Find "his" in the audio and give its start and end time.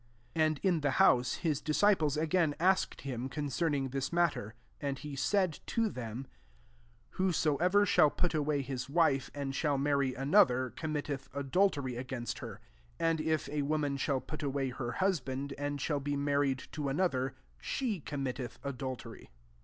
1.35-1.61, 8.63-8.87